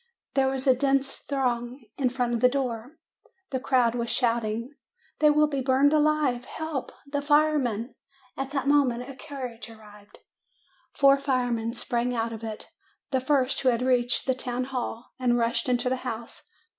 There 0.33 0.47
was 0.47 0.65
a 0.65 0.73
dense 0.73 1.17
throng 1.19 1.83
in 1.95 2.09
front 2.09 2.33
of 2.33 2.39
the 2.39 2.49
door. 2.49 2.97
The 3.51 3.59
crowd 3.59 3.93
was 3.93 4.09
shouting: 4.09 4.73
'They 5.19 5.29
will 5.29 5.45
be 5.45 5.61
burned 5.61 5.93
alive! 5.93 6.45
Help! 6.45 6.91
The 7.05 7.21
firemen!' 7.21 7.93
At 8.35 8.49
that 8.49 8.67
moment 8.67 9.07
a 9.07 9.15
carriage 9.15 9.69
arrived, 9.69 10.17
four 10.91 11.17
firemen 11.17 11.75
sprang 11.75 12.15
out 12.15 12.33
of 12.33 12.43
it 12.43 12.67
the 13.11 13.19
first 13.19 13.59
who 13.61 13.69
had 13.69 13.83
reached 13.83 14.25
the 14.25 14.33
town 14.33 14.63
hall 14.63 15.11
and 15.19 15.37
rushed 15.37 15.69
into 15.69 15.87
the 15.87 15.97
house. 15.97 16.47